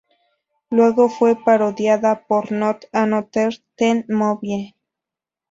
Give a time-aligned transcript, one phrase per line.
[0.71, 4.73] Luego fue parodiada por "Not Another Teen Movie".